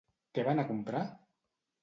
[0.37, 1.03] Què va anar a comprar?